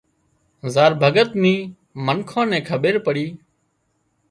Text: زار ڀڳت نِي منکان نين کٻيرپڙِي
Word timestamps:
زار 0.73 0.91
ڀڳت 1.01 1.29
نِي 1.41 1.55
منکان 2.05 2.45
نين 2.51 2.63
کٻيرپڙِي 2.69 3.27